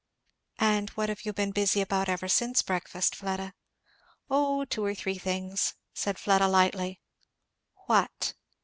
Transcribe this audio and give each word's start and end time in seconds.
"And 0.57 0.89
what 0.95 1.09
have 1.09 1.25
you 1.25 1.31
been 1.33 1.51
busy 1.51 1.79
about 1.79 2.09
ever 2.09 2.27
since 2.27 2.63
breakfast, 2.63 3.15
Fleda?" 3.15 3.53
"O 4.31 4.65
two 4.65 4.83
or 4.83 4.95
three 4.95 5.19
things," 5.19 5.75
said 5.93 6.17
Fleda 6.17 6.47
lightly. 6.47 6.99
"What?" 7.85 8.33